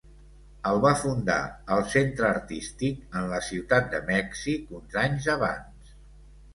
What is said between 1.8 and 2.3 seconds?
Centre